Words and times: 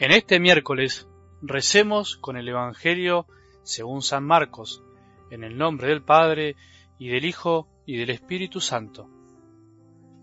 En 0.00 0.12
este 0.12 0.38
miércoles 0.38 1.08
recemos 1.42 2.16
con 2.16 2.36
el 2.36 2.48
Evangelio 2.48 3.26
según 3.64 4.02
San 4.02 4.22
Marcos, 4.22 4.84
en 5.28 5.42
el 5.42 5.58
nombre 5.58 5.88
del 5.88 6.04
Padre, 6.04 6.54
y 7.00 7.08
del 7.08 7.24
Hijo, 7.24 7.66
y 7.84 7.96
del 7.96 8.10
Espíritu 8.10 8.60
Santo. 8.60 9.10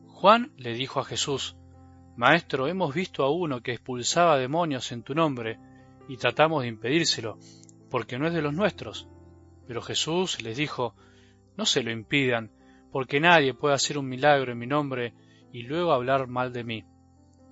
Juan 0.08 0.54
le 0.56 0.74
dijo 0.76 1.02
a 1.02 1.04
Jesús, 1.04 1.58
Maestro, 2.16 2.70
hemos 2.70 2.96
visto 2.96 3.26
a 3.26 3.30
uno 3.30 3.62
que 3.62 3.74
expulsaba 3.74 4.38
demonios 4.38 4.94
en 4.94 5.04
tu 5.04 5.14
nombre, 5.14 5.60
y 6.08 6.16
tratamos 6.16 6.62
de 6.62 6.70
impedírselo, 6.70 7.38
porque 7.92 8.18
no 8.18 8.28
es 8.28 8.34
de 8.34 8.42
los 8.42 8.54
nuestros. 8.54 9.10
Pero 9.68 9.82
Jesús 9.82 10.42
les 10.42 10.56
dijo, 10.56 10.96
No 11.58 11.66
se 11.66 11.84
lo 11.84 11.92
impidan, 11.92 12.50
porque 12.94 13.20
nadie 13.20 13.54
puede 13.54 13.76
hacer 13.76 13.98
un 13.98 14.08
milagro 14.08 14.54
en 14.54 14.58
mi 14.58 14.68
nombre 14.68 15.14
y 15.52 15.64
luego 15.64 15.92
hablar 15.92 16.28
mal 16.28 16.54
de 16.54 16.64
mí. 16.64 16.86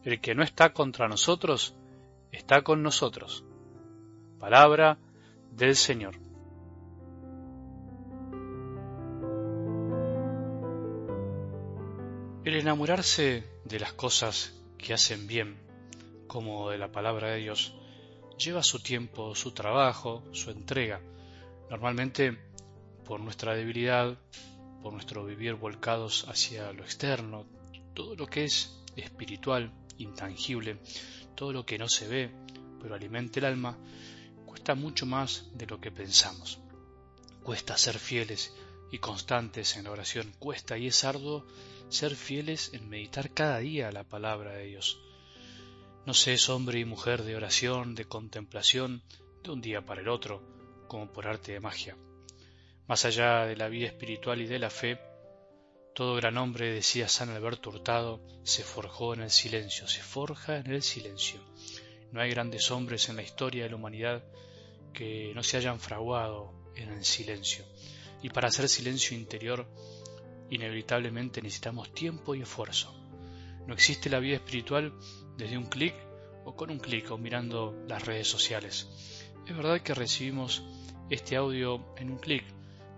El 0.03 0.21
que 0.21 0.35
no 0.35 0.43
está 0.43 0.71
contra 0.71 1.09
nosotros, 1.09 1.77
está 2.33 2.63
con 2.63 2.83
nosotros. 2.83 3.45
Palabra 4.39 4.97
del 5.51 5.75
Señor. 5.75 6.15
El 12.43 12.55
enamorarse 12.55 13.45
de 13.63 13.79
las 13.79 13.93
cosas 13.93 14.53
que 14.77 14.93
hacen 14.93 15.27
bien, 15.27 15.57
como 16.27 16.69
de 16.71 16.77
la 16.77 16.91
palabra 16.91 17.29
de 17.29 17.37
Dios, 17.37 17.75
lleva 18.37 18.63
su 18.63 18.79
tiempo, 18.79 19.33
su 19.35 19.53
trabajo, 19.53 20.23
su 20.33 20.51
entrega. 20.51 20.99
Normalmente 21.69 22.37
por 23.05 23.21
nuestra 23.21 23.53
debilidad, 23.53 24.17
por 24.81 24.91
nuestro 24.91 25.23
vivir 25.23 25.53
volcados 25.53 26.25
hacia 26.27 26.73
lo 26.73 26.83
externo, 26.83 27.45
todo 27.93 28.15
lo 28.15 28.27
que 28.27 28.43
es 28.43 28.83
espiritual, 28.97 29.71
intangible, 29.97 30.79
todo 31.35 31.53
lo 31.53 31.65
que 31.65 31.77
no 31.77 31.87
se 31.89 32.07
ve, 32.07 32.31
pero 32.81 32.95
alimenta 32.95 33.39
el 33.39 33.45
alma, 33.45 33.77
cuesta 34.45 34.75
mucho 34.75 35.05
más 35.05 35.49
de 35.53 35.65
lo 35.65 35.79
que 35.79 35.91
pensamos. 35.91 36.59
Cuesta 37.43 37.77
ser 37.77 37.99
fieles 37.99 38.53
y 38.91 38.99
constantes 38.99 39.75
en 39.75 39.85
la 39.85 39.91
oración, 39.91 40.33
cuesta 40.39 40.77
y 40.77 40.87
es 40.87 41.03
arduo 41.03 41.45
ser 41.89 42.15
fieles 42.15 42.73
en 42.73 42.89
meditar 42.89 43.31
cada 43.33 43.59
día 43.59 43.91
la 43.91 44.03
palabra 44.03 44.53
de 44.53 44.65
Dios. 44.65 44.99
No 46.05 46.13
se 46.13 46.33
es 46.33 46.49
hombre 46.49 46.79
y 46.79 46.85
mujer 46.85 47.23
de 47.23 47.35
oración, 47.35 47.95
de 47.95 48.05
contemplación, 48.05 49.03
de 49.43 49.51
un 49.51 49.61
día 49.61 49.85
para 49.85 50.01
el 50.01 50.09
otro, 50.09 50.41
como 50.87 51.11
por 51.11 51.27
arte 51.27 51.53
de 51.53 51.59
magia. 51.59 51.97
Más 52.87 53.05
allá 53.05 53.45
de 53.45 53.55
la 53.55 53.69
vida 53.69 53.87
espiritual 53.87 54.41
y 54.41 54.47
de 54.47 54.59
la 54.59 54.69
fe, 54.69 54.99
todo 55.93 56.15
gran 56.15 56.37
hombre, 56.37 56.73
decía 56.73 57.07
San 57.07 57.29
Alberto 57.29 57.69
Hurtado, 57.69 58.19
se 58.43 58.63
forjó 58.63 59.13
en 59.13 59.21
el 59.21 59.29
silencio, 59.29 59.87
se 59.87 60.01
forja 60.01 60.57
en 60.57 60.71
el 60.71 60.81
silencio. 60.81 61.39
No 62.11 62.21
hay 62.21 62.31
grandes 62.31 62.71
hombres 62.71 63.09
en 63.09 63.15
la 63.15 63.21
historia 63.21 63.63
de 63.63 63.69
la 63.69 63.75
humanidad 63.75 64.23
que 64.91 65.31
no 65.35 65.43
se 65.43 65.57
hayan 65.57 65.79
fraguado 65.79 66.53
en 66.75 66.89
el 66.89 67.05
silencio. 67.05 67.63
Y 68.23 68.29
para 68.29 68.47
hacer 68.47 68.67
silencio 68.69 69.15
interior, 69.15 69.67
inevitablemente 70.49 71.41
necesitamos 71.41 71.93
tiempo 71.93 72.33
y 72.33 72.41
esfuerzo. 72.41 72.93
No 73.67 73.73
existe 73.73 74.09
la 74.09 74.19
vida 74.19 74.35
espiritual 74.35 74.93
desde 75.37 75.57
un 75.57 75.65
clic 75.65 75.93
o 76.45 76.55
con 76.55 76.71
un 76.71 76.79
clic 76.79 77.11
o 77.11 77.17
mirando 77.17 77.75
las 77.87 78.03
redes 78.05 78.27
sociales. 78.27 78.87
Es 79.47 79.55
verdad 79.55 79.81
que 79.81 79.93
recibimos 79.93 80.63
este 81.09 81.35
audio 81.35 81.93
en 81.97 82.11
un 82.11 82.17
clic. 82.17 82.43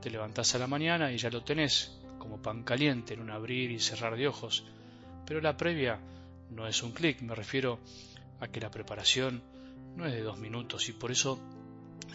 Te 0.02 0.10
levantás 0.10 0.56
a 0.56 0.60
la 0.60 0.68
mañana 0.68 1.12
y 1.12 1.18
ya 1.18 1.30
lo 1.30 1.44
tenés, 1.44 1.92
como 2.26 2.42
pan 2.42 2.64
caliente 2.64 3.14
en 3.14 3.20
un 3.20 3.30
abrir 3.30 3.70
y 3.70 3.80
cerrar 3.80 4.18
de 4.18 4.28
ojos, 4.28 4.66
pero 5.28 5.42
la 5.42 5.56
previa 5.56 6.00
no 6.50 6.68
es 6.68 6.82
un 6.82 6.92
clic, 6.92 7.22
me 7.22 7.36
refiero 7.36 7.80
a 8.40 8.48
que 8.48 8.60
la 8.60 8.72
preparación 8.72 9.44
no 9.96 10.08
es 10.08 10.14
de 10.14 10.22
dos 10.22 10.40
minutos 10.40 10.90
y 10.90 10.94
por 10.94 11.12
eso 11.12 11.40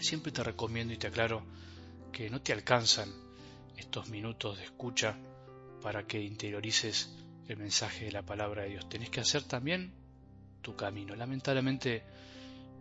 siempre 0.01 0.33
te 0.33 0.43
recomiendo 0.43 0.93
y 0.93 0.97
te 0.97 1.07
aclaro 1.07 1.43
que 2.11 2.29
no 2.29 2.41
te 2.41 2.51
alcanzan 2.51 3.09
estos 3.77 4.09
minutos 4.09 4.57
de 4.57 4.65
escucha 4.65 5.15
para 5.81 6.05
que 6.05 6.21
interiorices 6.21 7.15
el 7.47 7.55
mensaje 7.55 8.05
de 8.05 8.11
la 8.11 8.23
palabra 8.23 8.63
de 8.63 8.71
Dios. 8.71 8.89
Tenés 8.89 9.09
que 9.09 9.21
hacer 9.21 9.43
también 9.43 9.93
tu 10.61 10.75
camino. 10.75 11.15
Lamentablemente 11.15 12.03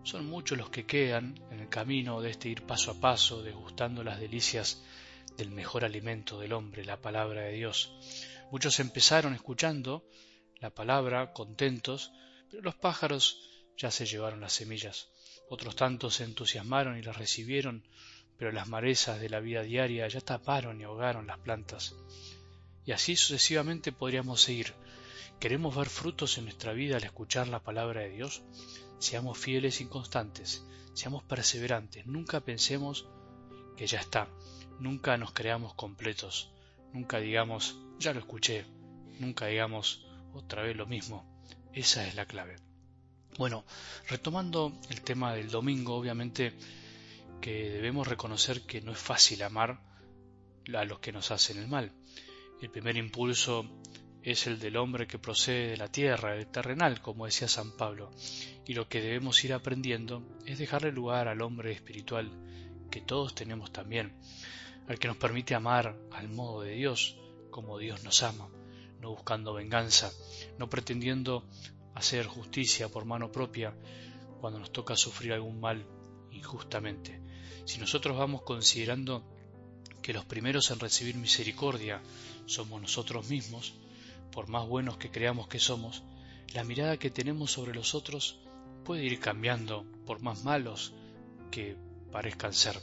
son 0.02 0.26
muchos 0.26 0.58
los 0.58 0.68
que 0.68 0.84
quedan 0.84 1.41
en 1.52 1.60
el 1.60 1.68
camino 1.68 2.20
de 2.20 2.30
este 2.30 2.48
ir 2.48 2.62
paso 2.62 2.91
a 2.91 3.00
paso, 3.00 3.41
degustando 3.41 4.02
las 4.02 4.18
delicias 4.18 4.82
del 5.36 5.50
mejor 5.50 5.84
alimento 5.84 6.38
del 6.38 6.52
hombre, 6.52 6.84
la 6.84 7.00
palabra 7.00 7.42
de 7.42 7.52
Dios. 7.52 7.92
Muchos 8.50 8.80
empezaron 8.80 9.34
escuchando 9.34 10.04
la 10.60 10.70
palabra 10.70 11.32
contentos, 11.32 12.12
pero 12.50 12.62
los 12.62 12.74
pájaros 12.74 13.48
ya 13.76 13.91
se 13.91 14.06
llevaron 14.06 14.41
las 14.41 14.52
semillas. 14.52 15.08
Otros 15.48 15.76
tantos 15.76 16.16
se 16.16 16.24
entusiasmaron 16.24 16.98
y 16.98 17.02
las 17.02 17.16
recibieron, 17.16 17.86
pero 18.36 18.52
las 18.52 18.68
marezas 18.68 19.20
de 19.20 19.28
la 19.28 19.41
vida 19.41 19.62
diaria 19.62 20.06
ya 20.08 20.20
taparon 20.20 20.80
y 20.80 20.84
ahogaron 20.84 21.26
las 21.26 21.38
plantas. 21.38 21.94
Y 22.84 22.92
así 22.92 23.16
sucesivamente 23.16 23.92
podríamos 23.92 24.42
seguir. 24.42 24.74
¿Queremos 25.38 25.74
ver 25.74 25.88
frutos 25.88 26.36
en 26.38 26.44
nuestra 26.44 26.72
vida 26.72 26.97
al 26.97 27.04
escuchar 27.04 27.48
la 27.48 27.62
palabra 27.62 28.02
de 28.02 28.10
Dios? 28.10 28.42
Seamos 28.98 29.38
fieles 29.38 29.80
y 29.80 29.86
constantes, 29.86 30.64
seamos 30.92 31.22
perseverantes, 31.22 32.06
nunca 32.06 32.41
pensemos 32.41 33.06
que 33.76 33.86
ya 33.86 34.00
está, 34.00 34.28
Nunca 34.80 35.16
nos 35.16 35.32
creamos 35.32 35.74
completos, 35.74 36.50
nunca 36.92 37.18
digamos, 37.18 37.76
ya 37.98 38.12
lo 38.12 38.20
escuché, 38.20 38.64
nunca 39.18 39.46
digamos 39.46 40.06
otra 40.32 40.62
vez 40.62 40.76
lo 40.76 40.86
mismo. 40.86 41.24
Esa 41.72 42.06
es 42.06 42.14
la 42.14 42.26
clave. 42.26 42.56
Bueno, 43.38 43.64
retomando 44.08 44.72
el 44.88 45.02
tema 45.02 45.34
del 45.34 45.50
domingo, 45.50 45.94
obviamente 45.94 46.54
que 47.41 47.70
debemos 47.70 48.06
reconocer 48.06 48.62
que 48.62 48.80
no 48.80 48.92
es 48.92 48.98
fácil 48.98 49.42
amar 49.42 49.80
a 50.74 50.84
los 50.84 50.98
que 50.98 51.12
nos 51.12 51.30
hacen 51.30 51.58
el 51.58 51.68
mal. 51.68 51.92
El 52.60 52.70
primer 52.70 52.97
impulso 52.97 53.64
es 54.22 54.47
el 54.47 54.58
del 54.58 54.76
hombre 54.76 55.06
que 55.06 55.18
procede 55.18 55.68
de 55.68 55.76
la 55.76 55.88
tierra, 55.88 56.36
el 56.36 56.47
terrenal, 56.47 57.00
como 57.00 57.26
decía 57.26 57.48
San 57.48 57.76
Pablo, 57.76 58.10
y 58.66 58.74
lo 58.74 58.88
que 58.88 59.00
debemos 59.00 59.42
ir 59.44 59.54
aprendiendo 59.54 60.22
es 60.44 60.58
dejarle 60.58 60.92
lugar 60.92 61.28
al 61.28 61.41
hombre 61.41 61.72
espiritual 61.72 62.30
que 62.91 63.00
todos 63.00 63.34
tenemos 63.34 63.72
también, 63.72 64.12
al 64.90 64.98
que 64.98 65.06
nos 65.06 65.18
permite 65.18 65.54
amar 65.54 65.96
al 66.10 66.28
modo 66.28 66.62
de 66.62 66.72
Dios, 66.72 67.16
como 67.52 67.78
Dios 67.78 68.02
nos 68.02 68.24
ama, 68.24 68.48
no 69.00 69.10
buscando 69.10 69.54
venganza, 69.54 70.10
no 70.58 70.68
pretendiendo 70.68 71.44
hacer 71.94 72.26
justicia 72.26 72.88
por 72.88 73.04
mano 73.04 73.30
propia 73.30 73.72
cuando 74.40 74.58
nos 74.58 74.72
toca 74.72 74.96
sufrir 74.96 75.32
algún 75.32 75.60
mal 75.60 75.86
injustamente. 76.32 77.22
Si 77.66 77.78
nosotros 77.78 78.18
vamos 78.18 78.42
considerando 78.42 79.22
que 80.02 80.12
los 80.12 80.24
primeros 80.24 80.72
en 80.72 80.80
recibir 80.80 81.14
misericordia 81.14 82.02
somos 82.46 82.82
nosotros 82.82 83.30
mismos, 83.30 83.74
por 84.32 84.48
más 84.48 84.66
buenos 84.66 84.96
que 84.96 85.12
creamos 85.12 85.46
que 85.46 85.60
somos, 85.60 86.02
la 86.52 86.64
mirada 86.64 86.96
que 86.96 87.10
tenemos 87.10 87.52
sobre 87.52 87.74
los 87.74 87.94
otros 87.94 88.40
puede 88.84 89.04
ir 89.04 89.20
cambiando 89.20 89.84
por 90.04 90.20
más 90.20 90.42
malos 90.42 90.92
que 91.52 91.76
parezcan 92.10 92.52
ser. 92.52 92.76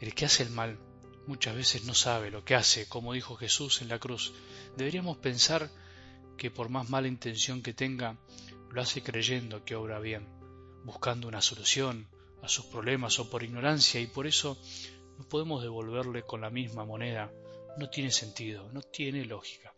El 0.00 0.14
que 0.14 0.24
hace 0.24 0.42
el 0.44 0.50
mal 0.50 0.87
muchas 1.28 1.54
veces 1.54 1.84
no 1.84 1.94
sabe 1.94 2.30
lo 2.30 2.42
que 2.44 2.54
hace, 2.54 2.88
como 2.88 3.12
dijo 3.12 3.36
Jesús 3.36 3.82
en 3.82 3.88
la 3.88 3.98
cruz. 3.98 4.32
Deberíamos 4.76 5.18
pensar 5.18 5.70
que 6.38 6.50
por 6.50 6.70
más 6.70 6.88
mala 6.88 7.06
intención 7.06 7.62
que 7.62 7.74
tenga, 7.74 8.16
lo 8.72 8.80
hace 8.80 9.02
creyendo 9.02 9.64
que 9.64 9.76
obra 9.76 10.00
bien, 10.00 10.26
buscando 10.84 11.28
una 11.28 11.42
solución 11.42 12.08
a 12.42 12.48
sus 12.48 12.64
problemas 12.64 13.18
o 13.18 13.28
por 13.28 13.42
ignorancia 13.42 14.00
y 14.00 14.06
por 14.06 14.26
eso 14.26 14.56
no 15.18 15.28
podemos 15.28 15.62
devolverle 15.62 16.22
con 16.22 16.40
la 16.40 16.50
misma 16.50 16.86
moneda. 16.86 17.30
No 17.76 17.90
tiene 17.90 18.10
sentido, 18.10 18.72
no 18.72 18.80
tiene 18.80 19.24
lógica. 19.26 19.74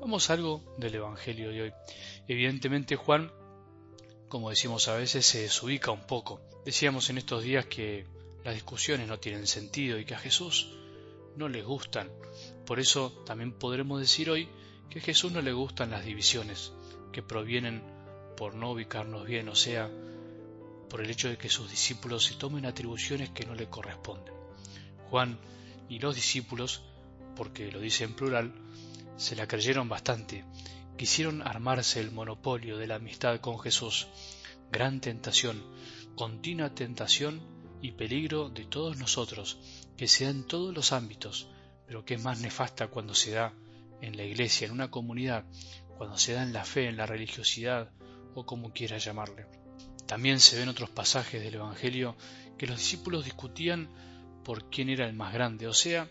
Vamos 0.00 0.30
a 0.30 0.34
algo 0.34 0.62
del 0.78 0.94
Evangelio 0.94 1.50
de 1.50 1.62
hoy. 1.62 1.72
Evidentemente 2.28 2.94
Juan, 2.94 3.32
como 4.28 4.50
decimos 4.50 4.86
a 4.86 4.96
veces, 4.96 5.26
se 5.26 5.42
desubica 5.42 5.90
un 5.90 6.06
poco. 6.06 6.40
Decíamos 6.64 7.10
en 7.10 7.18
estos 7.18 7.42
días 7.42 7.66
que 7.66 8.06
las 8.44 8.54
discusiones 8.54 9.08
no 9.08 9.18
tienen 9.18 9.46
sentido 9.46 9.98
y 9.98 10.04
que 10.04 10.14
a 10.14 10.18
Jesús 10.18 10.68
no 11.36 11.48
le 11.48 11.62
gustan. 11.62 12.10
Por 12.66 12.78
eso 12.78 13.10
también 13.24 13.52
podremos 13.52 14.00
decir 14.00 14.30
hoy 14.30 14.48
que 14.90 14.98
a 14.98 15.02
Jesús 15.02 15.32
no 15.32 15.40
le 15.40 15.52
gustan 15.52 15.90
las 15.90 16.04
divisiones 16.04 16.72
que 17.10 17.22
provienen 17.22 17.82
por 18.36 18.54
no 18.54 18.72
ubicarnos 18.72 19.26
bien, 19.26 19.48
o 19.48 19.54
sea, 19.54 19.90
por 20.90 21.00
el 21.00 21.10
hecho 21.10 21.28
de 21.28 21.38
que 21.38 21.48
sus 21.48 21.70
discípulos 21.70 22.24
se 22.24 22.34
tomen 22.34 22.66
atribuciones 22.66 23.30
que 23.30 23.46
no 23.46 23.54
le 23.54 23.68
corresponden. 23.68 24.34
Juan 25.08 25.38
y 25.88 25.98
los 25.98 26.14
discípulos, 26.14 26.82
porque 27.36 27.72
lo 27.72 27.80
dice 27.80 28.04
en 28.04 28.14
plural, 28.14 28.52
se 29.16 29.36
la 29.36 29.46
creyeron 29.46 29.88
bastante, 29.88 30.44
quisieron 30.98 31.42
armarse 31.42 32.00
el 32.00 32.10
monopolio 32.10 32.76
de 32.76 32.86
la 32.88 32.96
amistad 32.96 33.40
con 33.40 33.58
Jesús. 33.58 34.08
Gran 34.70 35.00
tentación, 35.00 35.62
continua 36.16 36.74
tentación 36.74 37.53
y 37.84 37.92
peligro 37.92 38.48
de 38.48 38.64
todos 38.64 38.96
nosotros, 38.96 39.58
que 39.98 40.08
se 40.08 40.24
da 40.24 40.30
en 40.30 40.46
todos 40.46 40.74
los 40.74 40.92
ámbitos, 40.92 41.48
pero 41.86 42.02
que 42.02 42.14
es 42.14 42.22
más 42.22 42.40
nefasta 42.40 42.88
cuando 42.88 43.14
se 43.14 43.32
da 43.32 43.52
en 44.00 44.16
la 44.16 44.24
iglesia, 44.24 44.66
en 44.66 44.72
una 44.72 44.90
comunidad, 44.90 45.44
cuando 45.98 46.16
se 46.16 46.32
da 46.32 46.42
en 46.44 46.54
la 46.54 46.64
fe, 46.64 46.88
en 46.88 46.96
la 46.96 47.04
religiosidad 47.04 47.92
o 48.34 48.46
como 48.46 48.72
quiera 48.72 48.96
llamarle. 48.96 49.44
También 50.06 50.40
se 50.40 50.56
ven 50.58 50.70
otros 50.70 50.88
pasajes 50.88 51.42
del 51.42 51.56
Evangelio 51.56 52.16
que 52.56 52.66
los 52.66 52.78
discípulos 52.78 53.26
discutían 53.26 53.90
por 54.44 54.70
quién 54.70 54.88
era 54.88 55.06
el 55.06 55.14
más 55.14 55.34
grande, 55.34 55.66
o 55.66 55.74
sea, 55.74 56.08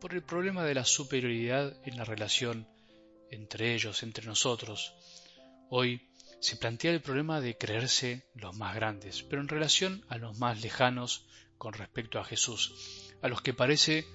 por 0.00 0.14
el 0.14 0.22
problema 0.22 0.64
de 0.64 0.74
la 0.74 0.86
superioridad 0.86 1.76
en 1.84 1.98
la 1.98 2.04
relación 2.04 2.66
entre 3.30 3.74
ellos, 3.74 4.02
entre 4.04 4.24
nosotros. 4.24 4.94
Hoy 5.68 6.00
se 6.40 6.56
plantea 6.56 6.92
el 6.92 7.02
problema 7.02 7.40
de 7.40 7.56
creerse 7.56 8.24
los 8.34 8.56
más 8.56 8.74
grandes, 8.74 9.22
pero 9.22 9.42
en 9.42 9.48
relación 9.48 10.04
a 10.08 10.16
los 10.16 10.38
más 10.38 10.62
lejanos 10.62 11.26
con 11.58 11.74
respecto 11.74 12.18
a 12.18 12.24
Jesús, 12.24 13.12
a 13.20 13.28
los 13.28 13.42
que 13.42 13.52
parece 13.52 14.06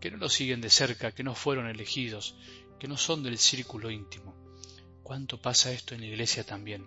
que 0.00 0.12
no 0.12 0.18
lo 0.18 0.28
siguen 0.28 0.60
de 0.60 0.70
cerca, 0.70 1.12
que 1.12 1.24
no 1.24 1.34
fueron 1.34 1.66
elegidos, 1.66 2.36
que 2.78 2.86
no 2.86 2.96
son 2.96 3.24
del 3.24 3.38
círculo 3.38 3.90
íntimo. 3.90 4.36
¿Cuánto 5.02 5.42
pasa 5.42 5.72
esto 5.72 5.94
en 5.94 6.02
la 6.02 6.06
iglesia 6.06 6.44
también? 6.44 6.86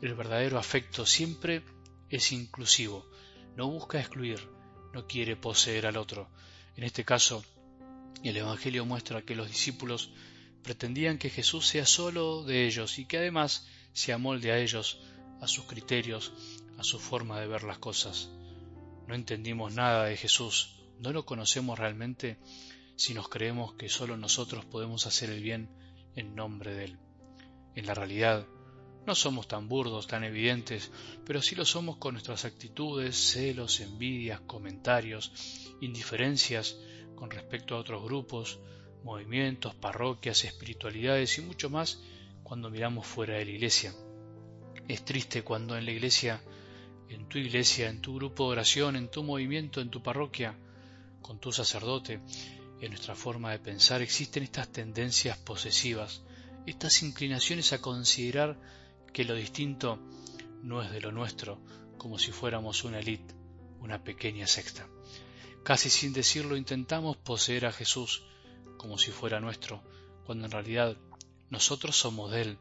El 0.00 0.14
verdadero 0.14 0.58
afecto 0.58 1.04
siempre 1.04 1.62
es 2.08 2.32
inclusivo, 2.32 3.08
no 3.54 3.68
busca 3.68 4.00
excluir, 4.00 4.48
no 4.94 5.06
quiere 5.06 5.36
poseer 5.36 5.86
al 5.86 5.98
otro. 5.98 6.30
En 6.74 6.84
este 6.84 7.04
caso, 7.04 7.44
el 8.24 8.36
Evangelio 8.36 8.86
muestra 8.86 9.22
que 9.22 9.34
los 9.34 9.48
discípulos 9.48 10.10
pretendían 10.62 11.18
que 11.18 11.28
Jesús 11.28 11.66
sea 11.66 11.84
solo 11.84 12.44
de 12.44 12.66
ellos 12.66 12.98
y 12.98 13.04
que 13.04 13.18
además 13.18 13.66
se 13.92 14.12
amolde 14.12 14.52
a 14.52 14.58
ellos, 14.58 15.00
a 15.40 15.48
sus 15.48 15.64
criterios, 15.64 16.32
a 16.78 16.84
su 16.84 16.98
forma 16.98 17.40
de 17.40 17.46
ver 17.46 17.64
las 17.64 17.78
cosas. 17.78 18.30
No 19.06 19.14
entendimos 19.14 19.74
nada 19.74 20.04
de 20.04 20.16
Jesús, 20.16 20.80
no 21.00 21.12
lo 21.12 21.26
conocemos 21.26 21.78
realmente 21.78 22.38
si 22.96 23.14
nos 23.14 23.28
creemos 23.28 23.74
que 23.74 23.88
solo 23.88 24.16
nosotros 24.16 24.64
podemos 24.64 25.06
hacer 25.06 25.30
el 25.30 25.42
bien 25.42 25.68
en 26.14 26.34
nombre 26.34 26.74
de 26.74 26.84
Él. 26.84 26.98
En 27.74 27.86
la 27.86 27.94
realidad, 27.94 28.46
no 29.06 29.14
somos 29.16 29.48
tan 29.48 29.68
burdos, 29.68 30.06
tan 30.06 30.22
evidentes, 30.22 30.92
pero 31.26 31.42
sí 31.42 31.56
lo 31.56 31.64
somos 31.64 31.96
con 31.96 32.14
nuestras 32.14 32.44
actitudes, 32.44 33.16
celos, 33.16 33.80
envidias, 33.80 34.40
comentarios, 34.42 35.32
indiferencias 35.80 36.78
con 37.16 37.30
respecto 37.30 37.74
a 37.74 37.78
otros 37.78 38.04
grupos, 38.04 38.60
movimientos, 39.02 39.74
parroquias, 39.74 40.44
espiritualidades 40.44 41.36
y 41.38 41.42
mucho 41.42 41.68
más 41.68 42.00
cuando 42.42 42.70
miramos 42.70 43.06
fuera 43.06 43.34
de 43.34 43.44
la 43.44 43.50
iglesia. 43.50 43.94
Es 44.88 45.04
triste 45.04 45.42
cuando 45.42 45.76
en 45.76 45.84
la 45.84 45.92
iglesia, 45.92 46.42
en 47.08 47.28
tu 47.28 47.38
iglesia, 47.38 47.88
en 47.88 48.00
tu 48.00 48.16
grupo 48.16 48.46
de 48.46 48.52
oración, 48.52 48.96
en 48.96 49.10
tu 49.10 49.22
movimiento, 49.22 49.80
en 49.80 49.90
tu 49.90 50.02
parroquia, 50.02 50.56
con 51.20 51.38
tu 51.38 51.52
sacerdote, 51.52 52.20
en 52.80 52.90
nuestra 52.90 53.14
forma 53.14 53.52
de 53.52 53.60
pensar 53.60 54.02
existen 54.02 54.42
estas 54.42 54.72
tendencias 54.72 55.38
posesivas, 55.38 56.22
estas 56.66 57.02
inclinaciones 57.02 57.72
a 57.72 57.80
considerar 57.80 58.58
que 59.12 59.24
lo 59.24 59.34
distinto 59.34 59.98
no 60.62 60.82
es 60.82 60.90
de 60.90 61.00
lo 61.00 61.12
nuestro, 61.12 61.60
como 61.96 62.18
si 62.18 62.32
fuéramos 62.32 62.84
una 62.84 62.98
élite, 62.98 63.34
una 63.80 64.02
pequeña 64.02 64.46
secta. 64.46 64.88
Casi 65.62 65.90
sin 65.90 66.12
decirlo 66.12 66.56
intentamos 66.56 67.16
poseer 67.16 67.66
a 67.66 67.72
Jesús 67.72 68.24
como 68.76 68.98
si 68.98 69.12
fuera 69.12 69.38
nuestro, 69.38 69.82
cuando 70.24 70.46
en 70.46 70.50
realidad 70.50 70.96
nosotros 71.52 71.96
somos 71.96 72.32
de 72.32 72.42
Él, 72.42 72.58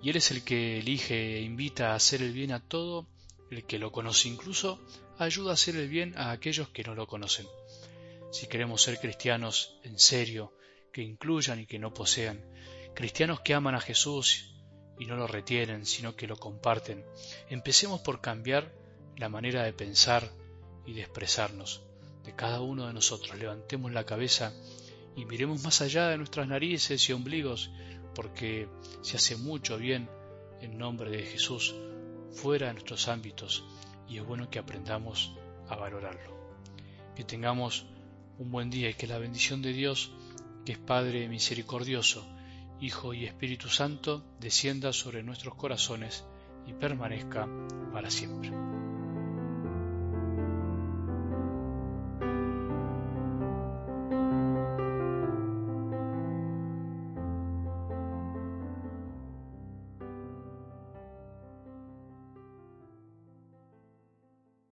y 0.00 0.10
Él 0.10 0.16
es 0.16 0.30
el 0.30 0.44
que 0.44 0.78
elige 0.78 1.36
e 1.36 1.42
invita 1.42 1.92
a 1.92 1.96
hacer 1.96 2.22
el 2.22 2.32
bien 2.32 2.52
a 2.52 2.60
todo 2.60 3.08
el 3.50 3.64
que 3.64 3.80
lo 3.80 3.90
conoce, 3.90 4.28
incluso 4.28 4.78
ayuda 5.18 5.50
a 5.50 5.54
hacer 5.54 5.74
el 5.74 5.88
bien 5.88 6.16
a 6.16 6.30
aquellos 6.30 6.68
que 6.68 6.84
no 6.84 6.94
lo 6.94 7.08
conocen. 7.08 7.46
Si 8.30 8.46
queremos 8.46 8.82
ser 8.82 9.00
cristianos 9.00 9.80
en 9.82 9.98
serio, 9.98 10.54
que 10.92 11.02
incluyan 11.02 11.58
y 11.58 11.66
que 11.66 11.80
no 11.80 11.92
posean, 11.92 12.44
cristianos 12.94 13.40
que 13.40 13.54
aman 13.54 13.74
a 13.74 13.80
Jesús 13.80 14.54
y 15.00 15.06
no 15.06 15.16
lo 15.16 15.26
retienen, 15.26 15.84
sino 15.84 16.14
que 16.14 16.28
lo 16.28 16.36
comparten. 16.36 17.04
Empecemos 17.48 18.00
por 18.02 18.20
cambiar 18.20 18.72
la 19.16 19.28
manera 19.28 19.64
de 19.64 19.72
pensar 19.72 20.30
y 20.86 20.92
de 20.92 21.02
expresarnos 21.02 21.82
de 22.24 22.36
cada 22.36 22.60
uno 22.60 22.86
de 22.86 22.92
nosotros. 22.92 23.36
Levantemos 23.36 23.90
la 23.92 24.04
cabeza 24.04 24.52
y 25.16 25.24
miremos 25.24 25.64
más 25.64 25.80
allá 25.80 26.08
de 26.08 26.18
nuestras 26.18 26.46
narices 26.46 27.08
y 27.08 27.12
ombligos, 27.12 27.72
porque 28.18 28.68
se 29.00 29.16
hace 29.16 29.36
mucho 29.36 29.78
bien 29.78 30.08
en 30.60 30.76
nombre 30.76 31.08
de 31.08 31.22
Jesús 31.22 31.72
fuera 32.32 32.66
de 32.66 32.72
nuestros 32.72 33.06
ámbitos 33.06 33.64
y 34.08 34.18
es 34.18 34.26
bueno 34.26 34.50
que 34.50 34.58
aprendamos 34.58 35.36
a 35.68 35.76
valorarlo. 35.76 36.36
Que 37.14 37.22
tengamos 37.22 37.86
un 38.38 38.50
buen 38.50 38.70
día 38.70 38.90
y 38.90 38.94
que 38.94 39.06
la 39.06 39.18
bendición 39.18 39.62
de 39.62 39.72
Dios, 39.72 40.10
que 40.66 40.72
es 40.72 40.78
Padre 40.78 41.28
misericordioso, 41.28 42.26
Hijo 42.80 43.14
y 43.14 43.24
Espíritu 43.24 43.68
Santo, 43.68 44.24
descienda 44.40 44.92
sobre 44.92 45.22
nuestros 45.22 45.54
corazones 45.54 46.24
y 46.66 46.72
permanezca 46.72 47.48
para 47.92 48.10
siempre. 48.10 48.77